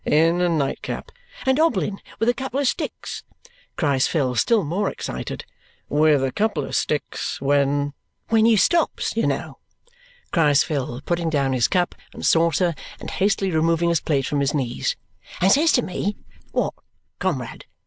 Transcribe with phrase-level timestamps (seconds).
[0.03, 1.11] "In a night cap"
[1.45, 3.21] "And hobbling with a couple of sticks!"
[3.75, 5.45] cries Phil, still more excited.
[5.89, 7.39] "With a couple of sticks.
[7.39, 7.93] When"
[8.29, 9.59] "When you stops, you know,"
[10.31, 14.55] cries Phil, putting down his cup and saucer and hastily removing his plate from his
[14.55, 14.95] knees,
[15.39, 16.17] "and says to me,
[16.51, 16.73] 'What,
[17.19, 17.65] comrade!